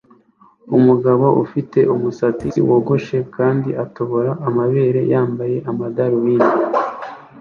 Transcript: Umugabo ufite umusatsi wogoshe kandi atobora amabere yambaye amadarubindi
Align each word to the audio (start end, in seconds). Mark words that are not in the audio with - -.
Umugabo 0.77 1.25
ufite 1.43 1.79
umusatsi 1.95 2.57
wogoshe 2.67 3.17
kandi 3.35 3.69
atobora 3.83 4.31
amabere 4.47 5.01
yambaye 5.11 5.57
amadarubindi 5.69 6.51